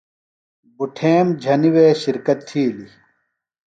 [0.75, 2.93] بٹھیم جھنیۡ وے شِرکت تِھیلیۡ۔